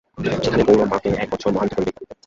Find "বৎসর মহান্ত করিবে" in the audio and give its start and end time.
1.31-1.89